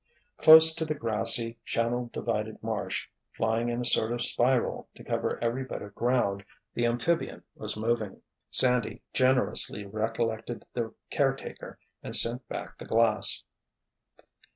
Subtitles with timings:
[0.37, 5.37] Close to the grassy, channel divided marsh, flying in a sort of spiral to cover
[5.43, 6.43] every bit of ground,
[6.73, 8.19] the amphibian was moving.
[8.49, 13.43] Sandy generously recollected the caretaker and sent back the glass.